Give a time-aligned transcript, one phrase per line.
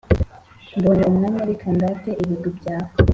[0.77, 2.91] mbonye umwanya reka ndate ibigwi byawe,